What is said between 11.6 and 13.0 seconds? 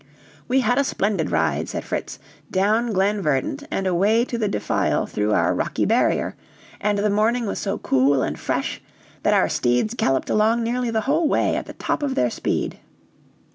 the top of their speed.